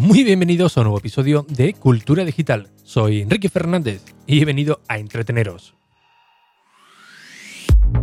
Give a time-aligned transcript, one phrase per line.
[0.00, 2.68] Muy bienvenidos a un nuevo episodio de Cultura Digital.
[2.84, 5.74] Soy Enrique Fernández y he venido a entreteneros.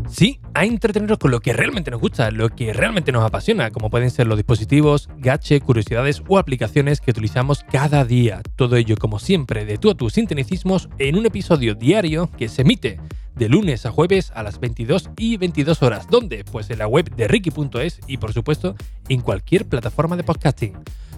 [0.08, 3.90] Sí, a entreteneros con lo que realmente nos gusta, lo que realmente nos apasiona, como
[3.90, 8.44] pueden ser los dispositivos, gache, curiosidades o aplicaciones que utilizamos cada día.
[8.56, 12.62] Todo ello, como siempre, de tú a tus sinteticismos en un episodio diario que se
[12.62, 13.00] emite
[13.36, 16.08] de lunes a jueves a las 22 y 22 horas.
[16.12, 16.44] ¿Dónde?
[16.44, 18.76] Pues en la web de Ricky.es y por supuesto
[19.10, 20.76] en cualquier plataforma de podcasting.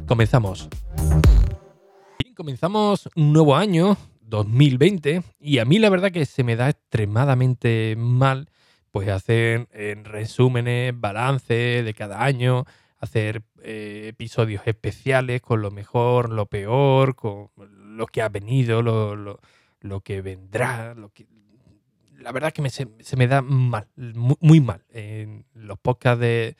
[0.09, 0.68] Comenzamos.
[2.36, 7.95] Comenzamos un nuevo año, 2020, y a mí la verdad que se me da extremadamente
[7.95, 8.49] mal
[8.91, 12.66] pues hacer en resúmenes, balance de cada año,
[12.98, 17.52] hacer eh, episodios especiales con lo mejor, lo peor, con
[17.96, 21.27] lo que ha venido, lo que vendrá, lo que,
[22.20, 24.84] la verdad que se, me da mal, muy, mal.
[24.90, 26.55] En los podcasts de,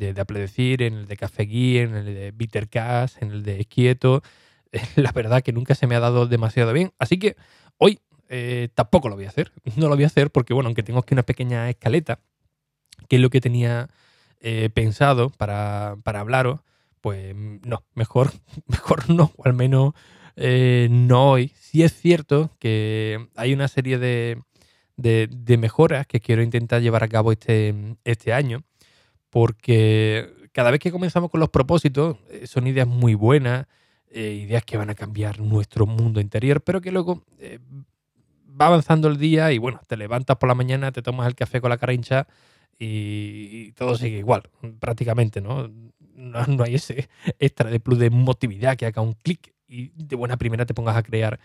[0.00, 3.64] de, Apple Decir, en el de Café Gear, en el de Bittercast, en el de
[3.66, 4.22] Quieto,
[4.96, 6.92] la verdad que nunca se me ha dado demasiado bien.
[6.98, 7.36] Así que
[7.78, 9.52] hoy eh, tampoco lo voy a hacer.
[9.76, 12.20] No lo voy a hacer porque, bueno, aunque tengo aquí una pequeña escaleta,
[13.08, 13.88] que es lo que tenía
[14.40, 16.60] eh, pensado para, para, hablaros,
[17.00, 18.32] pues no, mejor,
[18.66, 19.94] mejor no, o al menos
[20.36, 21.52] eh, no hoy.
[21.58, 24.42] Sí es cierto que hay una serie de,
[24.96, 28.62] de, mejoras que quiero intentar llevar a cabo este, este año,
[29.30, 33.66] porque cada vez que comenzamos con los propósitos eh, son ideas muy buenas,
[34.10, 37.60] eh, ideas que van a cambiar nuestro mundo interior, pero que luego eh,
[38.60, 41.60] va avanzando el día y bueno, te levantas por la mañana, te tomas el café
[41.60, 42.26] con la cara hincha
[42.78, 44.42] y, todo sigue igual,
[44.78, 45.68] prácticamente, ¿no?
[46.14, 46.46] ¿no?
[46.46, 47.08] No hay ese
[47.38, 50.96] extra de plus de motividad que haga un clic y de buena primera te pongas
[50.96, 51.38] a crear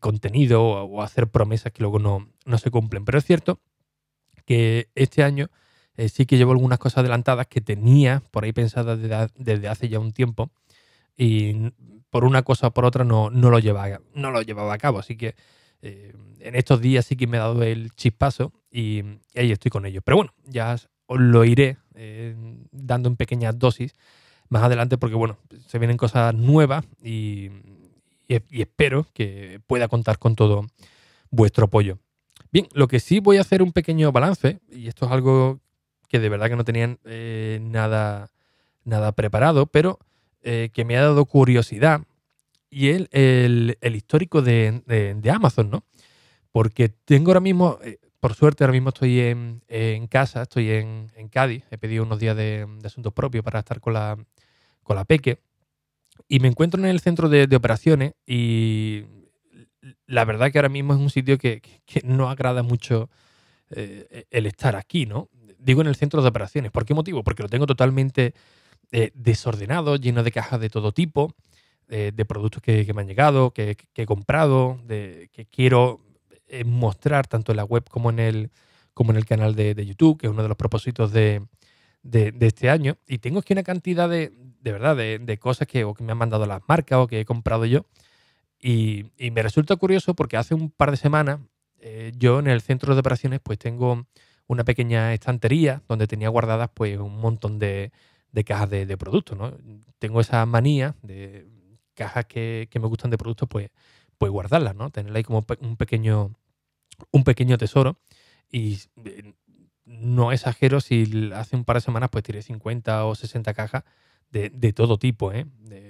[0.00, 3.04] contenido o, hacer promesas que luego no, se cumplen.
[3.04, 3.60] Pero es cierto
[4.44, 5.50] que este año
[5.96, 8.98] eh, sí que llevo algunas cosas adelantadas que tenía por ahí pensadas
[9.36, 10.50] desde, hace ya un tiempo
[11.16, 11.72] y
[12.10, 14.98] por una cosa o por otra no, no, lo, llevaba, no lo llevaba a cabo.
[14.98, 15.34] Así que
[15.82, 19.02] eh, en estos días sí que me he dado el chispazo y,
[19.34, 20.00] ahí estoy con ello.
[20.02, 20.76] Pero bueno, ya
[21.06, 21.78] os lo iré
[22.72, 23.92] dando en pequeñas dosis
[24.48, 27.50] más adelante porque bueno, se vienen cosas nuevas y,
[28.28, 30.66] y, espero que pueda contar con todo
[31.30, 31.98] vuestro apoyo.
[32.52, 35.61] Bien, lo que sí voy a hacer un pequeño balance, y esto es algo
[36.12, 38.28] que de verdad que no tenían eh, nada,
[38.84, 39.98] nada preparado, pero
[40.42, 42.02] eh, que me ha dado curiosidad,
[42.68, 45.84] y el, el, histórico de, Amazon, ¿no?
[46.52, 51.64] Porque tengo ahora mismo, eh, por suerte ahora mismo estoy en, casa, estoy en, Cádiz,
[51.70, 54.18] he pedido unos días de, de asuntos propios para estar con la,
[54.82, 55.38] con la Peque,
[56.28, 59.04] y me encuentro en el centro de, operaciones y
[60.06, 61.62] la verdad que ahora mismo es un sitio que,
[62.04, 63.08] no agrada mucho
[63.70, 65.30] el estar aquí, ¿no?
[65.62, 66.70] Digo en el centro de operaciones.
[66.70, 67.22] ¿Por qué motivo?
[67.22, 68.34] Porque lo tengo totalmente
[68.90, 71.34] eh, desordenado, lleno de cajas de todo tipo,
[71.88, 76.00] eh, de productos que, me han llegado, que, he comprado, de, que quiero
[76.66, 78.50] mostrar tanto en la web como en el,
[78.92, 81.42] como en el canal de, YouTube, que es uno de los propósitos de,
[82.02, 82.98] de, este año.
[83.06, 86.46] Y tengo aquí una cantidad de, de verdad, de, cosas que, que me han mandado
[86.46, 87.86] las marcas o que he comprado yo.
[88.62, 91.40] Y, me resulta curioso porque hace un par de semanas
[91.80, 94.06] eh, yo en el centro de operaciones pues tengo
[94.46, 97.92] una pequeña estantería donde tenía guardadas pues un montón de,
[98.44, 99.52] cajas de, productos, ¿no?
[99.98, 101.46] Tengo esa manía de
[101.94, 103.70] cajas que, me gustan de productos pues,
[104.18, 104.90] pues guardarlas, ¿no?
[104.90, 106.32] Tenerla ahí como un pequeño,
[107.10, 107.98] un pequeño tesoro
[108.50, 109.32] y eh,
[109.84, 113.84] no exagero si hace un par de semanas pues tiré 50 o 60 cajas
[114.30, 115.32] de, todo tipo.
[115.32, 115.46] ¿eh?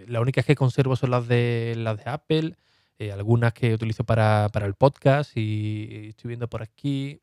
[0.08, 2.56] las únicas que conservo son las de, las de Apple,
[2.98, 7.20] eh, algunas que utilizo para, el podcast y estoy viendo por aquí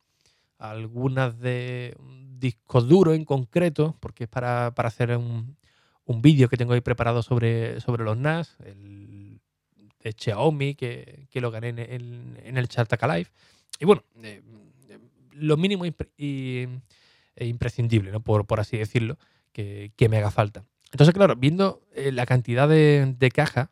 [0.60, 5.58] algunas de un disco duro en concreto, porque es para, hacer un,
[6.22, 9.40] vídeo que tengo ahí preparado sobre, sobre los NAS, el
[10.04, 13.30] de Xiaomi, que, lo gané en, en, el Chartaka Live.
[13.80, 14.42] Y bueno, eh,
[15.34, 15.94] lo mínimo y,
[17.36, 18.22] e imprescindible, ¿no?
[18.22, 19.18] por, por así decirlo,
[19.52, 20.66] que, que me haga falta.
[20.92, 23.70] Entonces, claro, viendo eh, la cantidad de, de cajas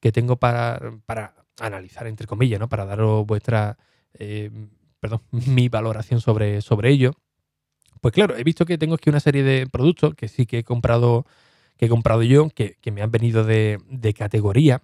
[0.00, 0.80] que tengo para,
[1.60, 2.68] analizar, entre comillas, ¿no?
[2.68, 3.78] Para daros vuestra,
[4.14, 4.50] eh,
[5.00, 7.12] perdón, mi valoración sobre, sobre ello.
[8.00, 10.64] Pues claro, he visto que tengo aquí una serie de productos que sí que he
[10.64, 11.26] comprado,
[11.76, 14.82] que he comprado yo, que, me han venido de, categoría.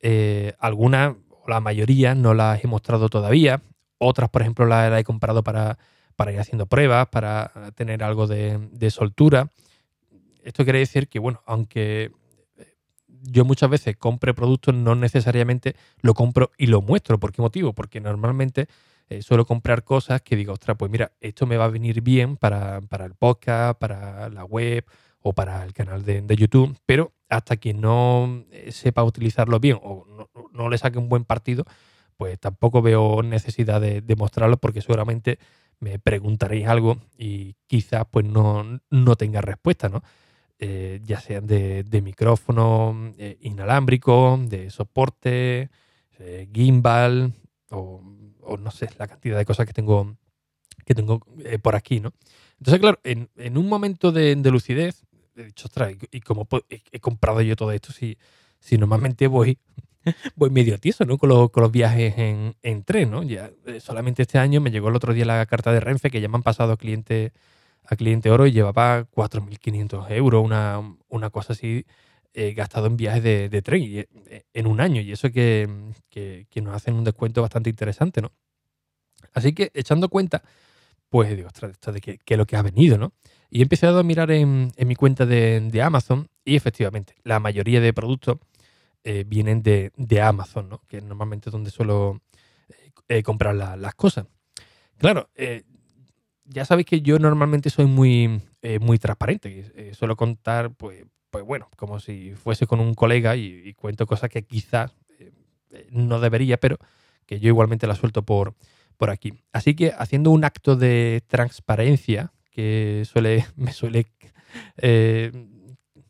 [0.00, 3.62] Eh, algunas, o la mayoría, no las he mostrado todavía.
[3.98, 5.78] Otras, por ejemplo, las, he comprado para,
[6.14, 9.50] para, ir haciendo pruebas, para tener algo de, de soltura.
[10.44, 12.12] Esto quiere decir que, bueno, aunque
[12.56, 12.74] eh,
[13.08, 17.18] yo muchas veces compre productos, no necesariamente lo compro y lo muestro.
[17.18, 17.72] ¿Por qué motivo?
[17.72, 18.68] Porque normalmente
[19.08, 22.36] eh, suelo comprar cosas que digo, ostras, pues mira, esto me va a venir bien
[22.36, 24.84] para, el podcast, para la web
[25.20, 30.28] o para el canal de, YouTube, pero hasta que no eh, sepa utilizarlo bien o
[30.52, 31.64] no, le saque un buen partido,
[32.16, 35.38] pues tampoco veo necesidad de, mostrarlo porque seguramente
[35.78, 40.02] me preguntaréis algo y quizás pues no, no tenga respuesta, ¿no?
[40.58, 45.70] Eh, ya sean de, micrófono eh, inalámbrico, de soporte,
[46.52, 47.34] gimbal
[47.70, 48.00] o,
[48.56, 50.16] no sé, la cantidad de cosas que tengo,
[50.84, 51.20] que tengo
[51.62, 52.12] por aquí, ¿no?
[52.58, 55.04] Entonces, claro, en, un momento de, lucidez,
[55.36, 58.16] he dicho, ostras, ¿y, cómo he, comprado yo todo esto si,
[58.60, 59.58] si normalmente voy,
[60.36, 61.18] voy medio tieso, ¿no?
[61.18, 63.22] Con, los viajes en, tren, ¿no?
[63.22, 66.20] Ya, eh, solamente este año me llegó el otro día la carta de Renfe que
[66.20, 67.32] ya me han pasado a cliente,
[67.84, 71.84] a cliente oro y llevaba 4.500 euros, una, una cosa así,
[72.38, 75.00] eh, gastado en viajes de, tren eh, en un año.
[75.00, 75.66] Y eso que,
[76.10, 78.30] que, nos hacen un descuento bastante interesante, ¿no?
[79.32, 80.42] Así que, echando cuenta,
[81.08, 83.14] pues digo, ostras, de qué, es lo que ha venido, ¿no?
[83.48, 87.94] Y he empezado a mirar en, mi cuenta de, Amazon y efectivamente, la mayoría de
[87.94, 88.36] productos
[89.02, 90.82] eh, vienen de, Amazon, ¿no?
[90.88, 92.20] Que normalmente donde suelo
[92.68, 94.26] eh, eh, comprar las cosas.
[94.98, 95.30] Claro,
[96.44, 98.42] ya sabéis que yo normalmente soy muy,
[98.80, 99.94] muy transparente.
[99.94, 101.04] suelo contar, pues,
[101.36, 104.96] pues bueno, como si fuese con un colega y, cuento cosas que quizás
[105.90, 106.78] no debería, pero
[107.26, 108.54] que yo igualmente las suelto por,
[108.96, 109.34] por aquí.
[109.52, 114.06] Así que haciendo un acto de transparencia que suele, me suele,
[114.78, 115.30] eh,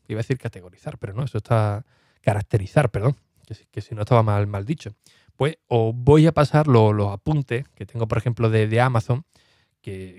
[0.07, 1.85] iba a decir categorizar, pero no, eso está
[2.21, 3.17] caracterizar, perdón,
[3.69, 4.93] que, si no estaba mal, mal dicho.
[5.35, 9.25] Pues os voy a pasar los apuntes que tengo, por ejemplo, de, Amazon,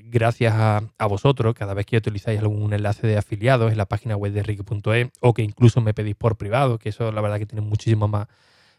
[0.04, 4.32] gracias a, vosotros, cada vez que utilizáis algún enlace de afiliados en la página web
[4.32, 7.64] de Ricky.e o que incluso me pedís por privado, que eso la verdad que tiene
[7.66, 8.28] muchísimo más,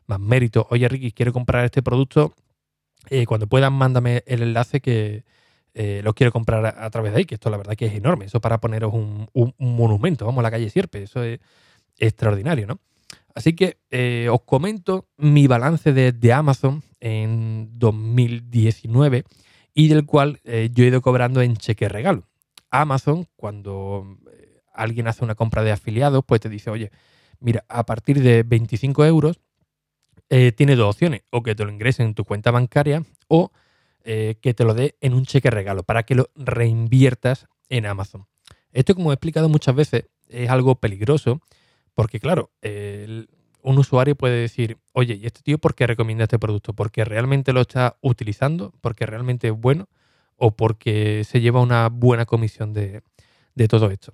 [0.07, 0.67] más mérito.
[0.69, 2.33] Oye, Ricky, quiero comprar este producto,
[3.09, 5.23] eh, cuando puedan, mándame el enlace que
[5.73, 8.25] eh, lo quiero comprar a, través de ahí, que esto la verdad que es enorme.
[8.25, 11.39] Eso para poneros un, monumento, vamos, a la calle Sierpe, eso es
[11.97, 12.79] extraordinario, ¿no?
[13.35, 19.23] Así que eh, os comento mi balance de, Amazon en 2019
[19.73, 22.27] y del cual yo he ido cobrando en cheque regalo.
[22.69, 24.17] Amazon, cuando
[24.73, 26.91] alguien hace una compra de afiliados, pues te dice, oye,
[27.39, 29.39] mira, a partir de 25 euros
[30.29, 33.51] eh, tiene dos opciones, o que te lo ingresen en tu cuenta bancaria o
[34.03, 38.27] eh, que te lo dé en un cheque regalo para que lo reinviertas en Amazon.
[38.71, 41.41] Esto, como he explicado muchas veces, es algo peligroso
[41.95, 42.51] porque, claro,
[43.61, 46.73] un usuario puede decir, oye, ¿y este tío por qué recomienda este producto?
[46.73, 48.73] ¿Porque realmente lo está utilizando?
[48.81, 49.87] ¿Porque realmente es bueno?
[50.35, 53.01] ¿O porque se lleva una buena comisión de,
[53.67, 54.13] todo esto?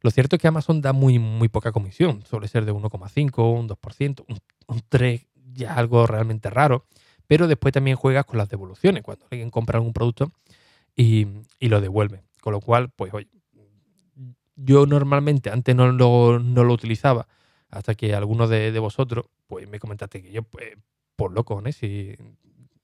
[0.00, 3.68] Lo cierto es que Amazon da muy, muy poca comisión, suele ser de 1,5, un
[3.68, 4.38] 2%, un,
[4.68, 6.86] un 3, ya es algo realmente raro.
[7.26, 10.32] Pero después también juegas con las devoluciones, cuando alguien compra algún producto
[10.96, 11.26] y,
[11.60, 12.22] lo devuelve.
[12.40, 13.28] Con lo cual, pues oye,
[14.56, 17.28] yo normalmente antes no no lo utilizaba
[17.70, 20.76] hasta que alguno de, vosotros pues me comentaste que yo, pues,
[21.16, 21.70] por loco, ¿no?
[21.72, 22.16] Si,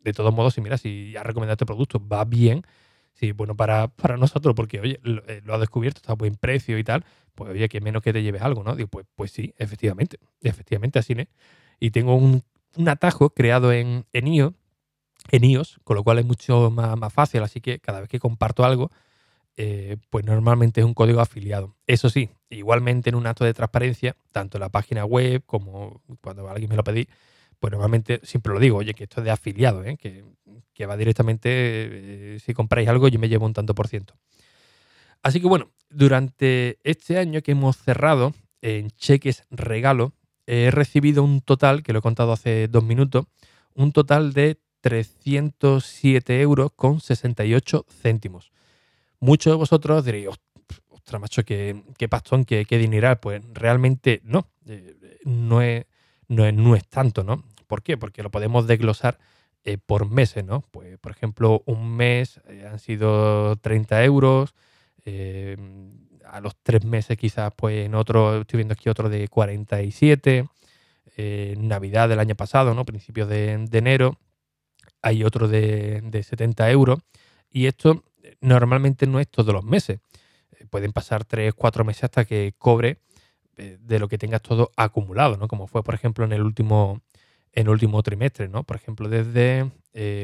[0.00, 2.62] de todos modos, si mira, si ya recomendado este producto, va bien,
[3.14, 6.34] sí, bueno, para, para nosotros, porque oye, lo, eh, lo has descubierto, está a buen
[6.36, 7.04] precio y tal,
[7.34, 8.76] pues oye, que menos que te lleves algo, ¿no?
[8.76, 11.24] Digo, pues, pues sí, efectivamente, efectivamente así, ¿no?
[11.80, 12.42] Y tengo un
[12.76, 14.54] un atajo creado en, en, iOS,
[15.30, 17.42] en iOS, con lo cual es mucho más, fácil.
[17.42, 18.90] Así que cada vez que comparto algo,
[19.56, 21.76] eh, pues normalmente es un código afiliado.
[21.86, 26.48] Eso sí, igualmente en un acto de transparencia, tanto en la página web como cuando
[26.48, 27.08] alguien me lo pedí,
[27.60, 29.96] pues normalmente siempre lo digo, oye, que esto es de afiliado, ¿eh?
[29.96, 34.14] que, va directamente, eh, si compráis algo, yo me llevo un tanto por ciento.
[35.22, 40.12] Así que bueno, durante este año que hemos cerrado en cheques regalo,
[40.46, 43.26] he recibido un total, que lo he contado hace dos minutos,
[43.74, 48.52] un total de 307 euros con 68 céntimos.
[49.24, 50.28] Muchos de vosotros diréis,
[50.90, 53.18] ostras, macho, qué, qué pastón, qué, qué dineral.
[53.20, 55.86] Pues realmente no, eh, no, es,
[56.28, 57.42] no, es, no es tanto, ¿no?
[57.66, 57.96] ¿Por qué?
[57.96, 59.18] Porque lo podemos desglosar
[59.64, 60.62] eh, por meses, ¿no?
[60.70, 64.54] Pues, por ejemplo, un mes eh, han sido 30 euros,
[66.26, 70.48] a los tres meses quizás, pues en otro, estoy viendo aquí otro de 47,
[71.16, 72.84] eh, Navidad del año pasado, ¿no?
[72.84, 74.18] Principios de, enero,
[75.00, 76.98] hay otro de, 70 euros
[77.50, 78.02] y esto
[78.44, 80.00] normalmente no es todos los meses.
[80.52, 82.98] Eh, pueden pasar tres, cuatro meses hasta que cobre
[83.56, 85.48] eh, de lo que tengas todo acumulado, ¿no?
[85.48, 87.00] Como fue, por ejemplo, en el último,
[87.52, 88.64] en el último trimestre, ¿no?
[88.64, 89.70] Por ejemplo, desde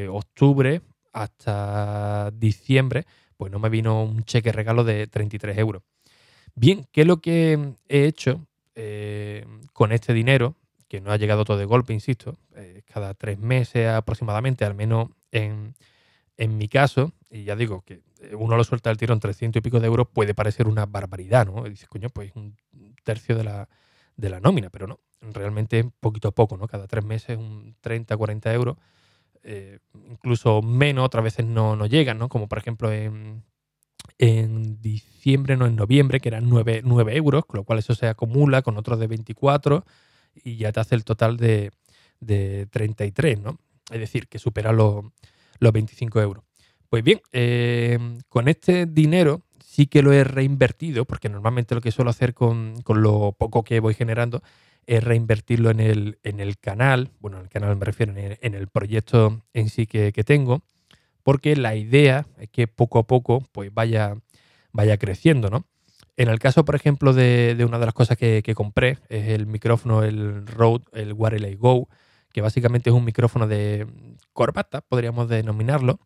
[0.09, 5.83] octubre hasta diciembre, pues no me vino un cheque regalo de 33 euros.
[6.55, 10.57] Bien, ¿qué es lo que he hecho eh, con este dinero?
[10.89, 15.09] Que no ha llegado todo de golpe, insisto, eh, cada tres meses aproximadamente, al menos
[15.31, 15.75] en,
[16.37, 18.01] mi caso, y ya digo que
[18.39, 21.65] uno lo suelta al tirón 300 y pico de euros, puede parecer una barbaridad, ¿no?
[21.65, 22.57] Dices, coño, pues un
[23.03, 23.69] tercio de la,
[24.17, 26.67] de la nómina, pero no, realmente poquito a poco, ¿no?
[26.69, 28.77] Cada tres meses un 30, 40 euros,
[29.43, 32.29] eh, incluso menos, otras veces no, no llegan, ¿no?
[32.29, 33.43] Como por ejemplo en,
[34.19, 38.07] en diciembre, no en noviembre, que eran 9, 9, euros, con lo cual eso se
[38.07, 39.85] acumula con otros de 24
[40.35, 41.71] y ya te hace el total de,
[42.21, 43.59] de 33, ¿no?
[43.91, 45.05] Es decir, que supera los,
[45.59, 46.45] los 25 euros.
[46.91, 51.93] Pues bien, eh, con este dinero sí que lo he reinvertido, porque normalmente lo que
[51.93, 54.43] suelo hacer con, lo poco que voy generando
[54.87, 58.67] es reinvertirlo en el, en el canal, bueno, en el canal me refiero, en el,
[58.67, 60.63] proyecto en sí que, tengo,
[61.23, 64.17] porque la idea es que poco a poco pues vaya,
[64.73, 65.67] vaya creciendo, ¿no?
[66.17, 70.03] En el caso, por ejemplo, de, una de las cosas que, compré, es el micrófono,
[70.03, 71.89] el Rode, el Wireless Go,
[72.33, 73.87] que básicamente es un micrófono de
[74.33, 76.01] corbata, podríamos denominarlo,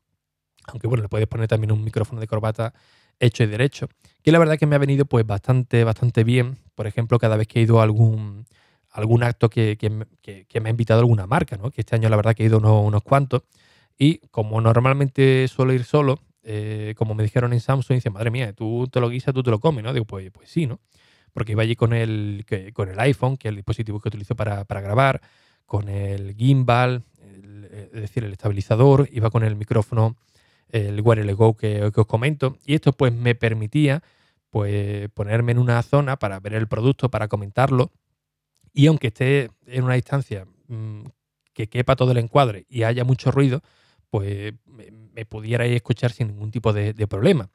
[0.66, 2.74] aunque bueno, le puedes poner también un micrófono de corbata
[3.20, 3.88] hecho y derecho,
[4.22, 6.58] que la verdad que me ha venido pues bastante, bastante bien.
[6.74, 8.46] Por ejemplo, cada vez que he ido a algún,
[8.90, 11.70] algún acto que, me ha invitado alguna marca, ¿no?
[11.70, 13.42] que este año la verdad que he ido unos, cuantos,
[13.98, 18.52] y como normalmente suelo ir solo, eh, como me dijeron en Samsung, dice, madre mía,
[18.52, 19.92] tú te lo guisas, tú te lo comes, ¿no?
[19.92, 20.80] Digo, pues, pues sí, ¿no?
[21.32, 24.64] Porque iba allí con el, con el iPhone, que es el dispositivo que utilizo para,
[24.64, 25.20] grabar,
[25.66, 30.16] con el gimbal, es decir, el estabilizador, iba con el micrófono
[30.70, 32.58] el Wireless Go que, os comento.
[32.64, 34.02] Y esto pues me permitía
[34.50, 37.90] pues ponerme en una zona para ver el producto, para comentarlo.
[38.72, 41.06] Y aunque esté en una distancia mm,
[41.52, 43.62] que quepa todo el encuadre y haya mucho ruido,
[44.10, 47.50] pues me, pudierais escuchar sin ningún tipo de, problema.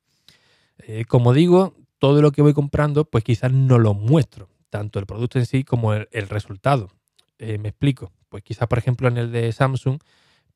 [0.80, 5.06] Eh, como digo, todo lo que voy comprando, pues quizás no lo muestro, tanto el
[5.06, 6.90] producto en sí como el, resultado.
[7.38, 8.12] Eh, me explico.
[8.30, 10.00] Pues quizás, por ejemplo, en el de Samsung,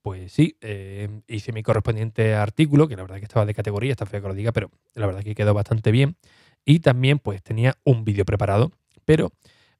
[0.04, 4.06] pues sí, eh, hice mi correspondiente artículo, que la verdad que estaba de categoría, está
[4.06, 6.18] feo que lo diga, pero la verdad que quedó bastante bien.
[6.66, 8.74] Y también pues tenía un vídeo preparado,
[9.06, 9.32] pero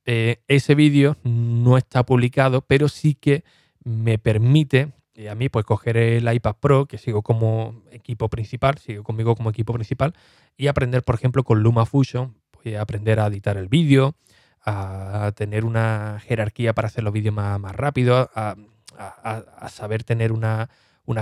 [0.06, 3.44] eh, ese vídeo no está publicado, pero sí que
[3.84, 8.78] me permite eh, a mí pues coger el iPad Pro, que sigo como equipo principal,
[8.78, 10.14] sigo conmigo como equipo principal,
[10.56, 14.16] y aprender, por ejemplo, con LumaFusion, pues aprender a editar el vídeo,
[14.66, 18.56] a tener una jerarquía para hacer los vídeos más, más rápido, a
[18.98, 20.70] a, saber tener una,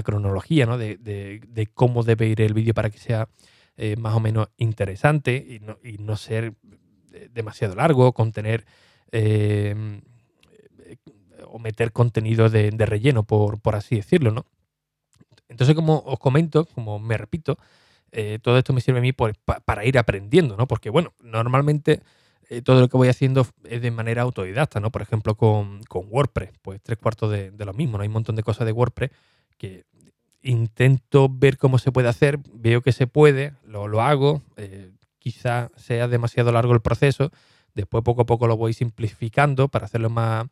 [0.04, 3.28] cronología de, cómo debe ir el vídeo para que sea
[3.78, 6.54] eh, más o menos interesante y no, ser
[7.32, 8.66] demasiado largo, contener
[9.12, 10.02] eh,
[11.48, 14.32] o meter contenido de, relleno, por, así decirlo.
[14.32, 14.46] ¿no?
[15.50, 17.58] Entonces, como os comento, como me repito,
[18.12, 20.68] eh, todo esto me sirve a mí para ir aprendiendo, ¿no?
[20.68, 22.02] Porque, bueno, normalmente
[22.52, 24.92] eh, todo lo que voy haciendo es de manera autodidacta, ¿no?
[24.92, 28.02] Por ejemplo, con, WordPress, pues tres cuartos de, lo mismo, ¿no?
[28.02, 29.10] Hay un montón de cosas de WordPress
[29.58, 29.86] que
[30.42, 35.70] intento ver cómo se puede hacer, veo que se puede, lo, lo hago, eh, quizá
[35.78, 37.32] sea demasiado largo el proceso,
[37.74, 40.48] después poco a poco lo voy simplificando para hacerlo más,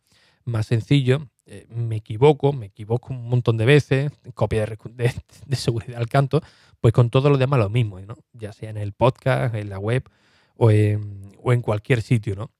[0.46, 5.13] más sencillo, eh, me equivoco, me equivoco un montón de veces, copia de,
[5.48, 6.41] de, seguridad al canto,
[6.79, 8.15] pues con todo lo demás lo mismo, ¿no?
[8.32, 10.10] ya sea en el podcast, en la web
[10.60, 12.51] o en, cualquier sitio, ¿no?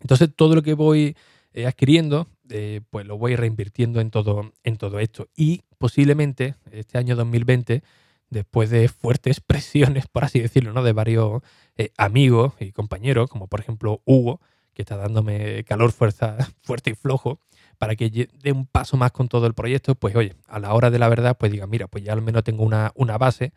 [0.00, 1.16] Entonces todo lo que voy
[1.54, 5.28] eh, adquiriendo, eh, pues lo voy reinvirtiendo en todo, en todo esto.
[5.36, 7.82] Y posiblemente este año 2020,
[8.28, 10.82] después de fuertes presiones, por así decirlo, ¿no?
[10.82, 11.42] de varios
[11.76, 14.40] eh, amigos y compañeros, como por ejemplo Hugo,
[14.74, 17.38] que está dándome calor, fuerza, fuerte y flojo,
[17.78, 20.90] para que dé un paso más con todo el proyecto, pues oye, a la hora
[20.90, 23.52] de la verdad, pues diga, mira, pues ya al menos tengo una, una base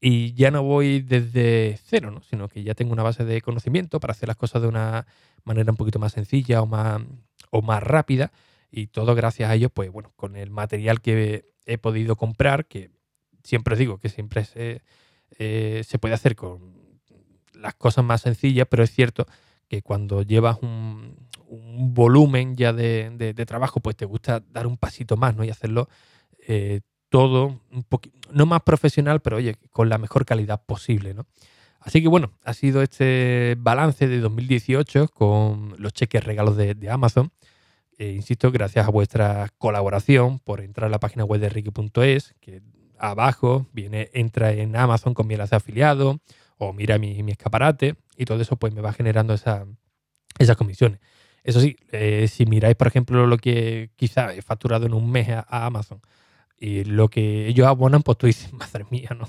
[0.00, 2.22] y ya no voy desde cero, ¿no?
[2.22, 5.06] sino que ya tengo una base de conocimiento para hacer las cosas de una
[5.44, 7.00] manera un poquito más sencilla o más,
[7.50, 8.32] o más rápida.
[8.70, 12.90] Y todo gracias a ello, pues bueno, con el material que he podido comprar, que
[13.42, 14.82] siempre digo que siempre se,
[15.38, 16.74] eh, se puede hacer con
[17.54, 19.26] las cosas más sencillas, pero es cierto
[19.68, 21.16] que cuando llevas un,
[21.48, 25.44] volumen ya de, trabajo, pues te gusta dar un pasito más ¿no?
[25.44, 25.88] y hacerlo
[26.48, 31.26] eh, todo un poquito, no más profesional, pero oye, con la mejor calidad posible, ¿no?
[31.80, 37.30] Así que bueno, ha sido este balance de 2018 con los cheques regalos de, Amazon.
[37.98, 42.60] Eh, insisto, gracias a vuestra colaboración por entrar a la página web de Ricky.es, que
[42.98, 46.18] abajo viene, entra en Amazon con mi enlace afiliado
[46.58, 49.64] o mira mi, escaparate y todo eso pues me va generando esa,
[50.40, 50.98] esas comisiones.
[51.44, 55.28] Eso sí, eh, si miráis por ejemplo lo que quizá he facturado en un mes
[55.28, 56.00] a Amazon
[56.58, 59.28] y lo que ellos abonan, pues tú dices, madre mía, no,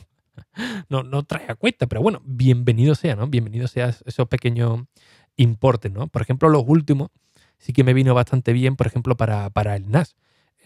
[0.89, 3.27] no, no trae a cuenta, pero bueno, bienvenido sea, ¿no?
[3.27, 4.81] Bienvenido sea esos pequeños
[5.35, 6.07] importes, ¿no?
[6.07, 7.09] Por ejemplo, los últimos
[7.57, 10.15] sí que me vino bastante bien, por ejemplo, para, para el NAS.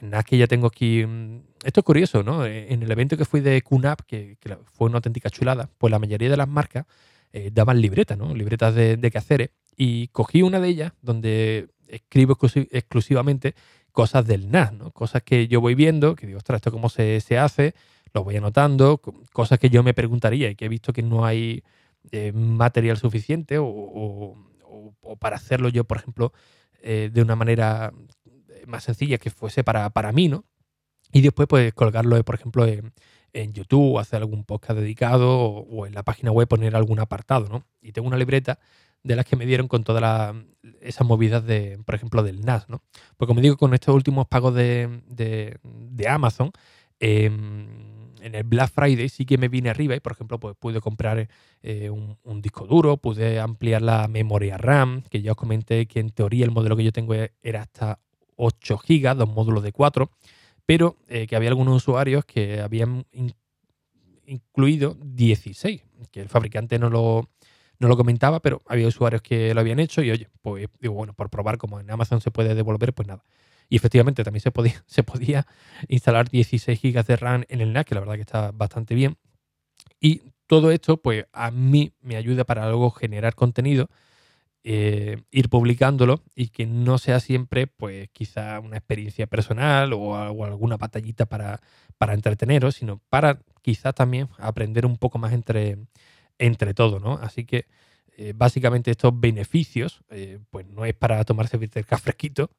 [0.02, 1.06] el NAS que ya tengo aquí.
[1.06, 2.46] mm, Esto es curioso, ¿no?
[2.46, 6.00] Eh, En el evento que fui de QNAP, que, fue una auténtica chulada, pues la
[6.00, 6.86] mayoría de las marcas
[7.34, 8.34] eh, daban libretas, ¿no?
[8.36, 9.50] Libretas de, de quehaceres.
[9.78, 13.56] Y cogí una de ellas donde escribo exclusi- exclusivamente
[13.92, 14.92] cosas del NAS, ¿no?
[14.92, 17.74] Cosas que yo voy viendo, que digo, ostras, ¿esto cómo se, se hace?
[18.14, 21.26] Lo voy anotando, co- cosas que yo me preguntaría y que he visto que no
[21.26, 21.64] hay
[22.12, 24.36] eh, material suficiente o, o-
[25.02, 26.34] o- para hacerlo yo, por ejemplo,
[26.82, 27.92] eh, de una manera
[28.68, 30.46] más sencilla que fuese para, para mí, ¿no?
[31.14, 32.94] Y después, pues, colgarlo, eh, por ejemplo, en,
[33.34, 37.66] en YouTube, hacer algún podcast dedicado o en la página web poner algún apartado, ¿no?
[37.82, 38.60] Y tengo una libreta
[39.04, 40.36] de las que me dieron con todas
[40.82, 42.82] esas movidas de, por ejemplo, del NAS, ¿no?
[43.18, 45.58] Pues como digo, con estos últimos pagos de, de-
[46.08, 46.52] Amazon,
[47.00, 47.68] em,
[48.22, 51.28] en el Black Friday sí que me vine arriba y, por ejemplo, pues pude comprar
[51.64, 56.10] eh, un, disco duro, pude ampliar la memoria RAM, que ya os comenté que en
[56.12, 58.00] teoría el modelo que yo tengo era hasta
[58.36, 60.12] 8 GB, dos módulos de 4,
[60.66, 63.34] pero eh, que había algunos usuarios que habían in-
[64.26, 67.30] incluido 16, que el fabricante no lo,
[67.82, 71.14] no lo comentaba, pero había usuarios que lo habían hecho y oye, pues digo, bueno,
[71.14, 73.24] por probar como en Amazon se puede devolver, pues nada.
[73.70, 75.48] Y efectivamente también se podía, se podía
[75.88, 79.18] instalar 16 GB de RAM en el NAS, que la verdad que está bastante bien.
[80.00, 83.90] Y todo esto, pues a mí me ayuda para luego generar contenido,
[84.64, 90.46] eh, ir publicándolo y que no sea siempre, pues quizá una experiencia personal o, o
[90.46, 91.62] alguna batallita para,
[91.98, 95.80] para entreteneros, sino para quizá también aprender un poco más entre,
[96.42, 97.14] entre todo, ¿no?
[97.22, 97.66] Así que
[98.18, 102.50] eh, básicamente estos beneficios, eh, pues no es para tomarse cerca fresquito,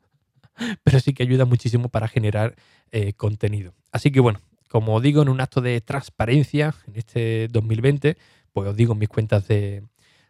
[0.84, 2.54] pero sí que ayuda muchísimo para generar
[2.90, 3.74] eh, contenido.
[3.90, 8.16] Así que bueno, como digo, en un acto de transparencia en este 2020,
[8.52, 9.82] pues os digo mis cuentas de,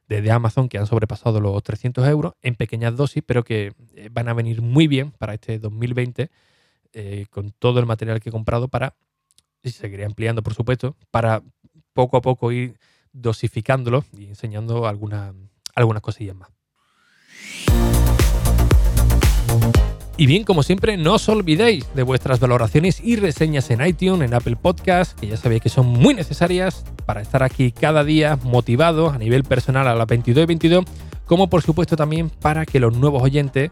[0.08, 3.72] de, de Amazon que han sobrepasado los 300 euros en pequeñas dosis, pero que
[4.10, 6.30] van a venir muy bien para este 2020
[6.94, 8.94] eh, con todo el material que he comprado para,
[9.62, 11.42] y seguiré ampliando por supuesto, para
[11.94, 12.78] poco a poco ir
[13.12, 15.34] dosificándolo y enseñando algunas
[15.74, 16.50] algunas cosillas más.
[20.18, 24.34] Y bien, como siempre, no os olvidéis de vuestras valoraciones y reseñas en iTunes, en
[24.34, 29.10] Apple Podcast, que ya sabéis que son muy necesarias para estar aquí cada día motivado
[29.10, 30.84] a nivel personal a las 22 y 22,
[31.24, 33.70] como por supuesto también para que los nuevos oyentes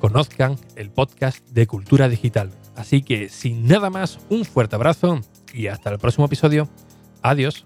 [0.00, 2.50] conozcan el podcast de Cultura Digital.
[2.74, 5.20] Así que sin nada más, un fuerte abrazo
[5.52, 6.68] y hasta el próximo episodio.
[7.20, 7.64] Adiós.